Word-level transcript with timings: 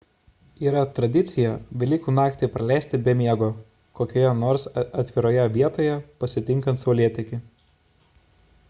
yra 0.69 0.83
tradicija 0.99 1.49
velykų 1.83 2.13
naktį 2.19 2.49
praleisti 2.55 3.01
be 3.09 3.15
miego 3.19 3.51
kokioje 4.01 4.31
nors 4.39 4.67
atviroje 5.05 5.45
vietoje 5.59 5.95
pasitinkant 6.25 6.83
saulėtekį 6.87 7.43